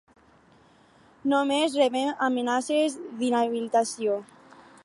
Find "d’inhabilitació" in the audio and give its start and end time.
3.21-4.21